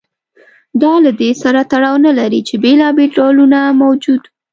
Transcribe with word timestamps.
دا 0.81 0.93
له 1.05 1.11
دې 1.19 1.31
سره 1.41 1.61
تړاو 1.71 1.97
نه 2.05 2.11
لري 2.19 2.41
چې 2.47 2.55
بېلابېل 2.63 3.09
ډولونه 3.17 3.59
موجود 3.81 4.21
و 4.27 4.31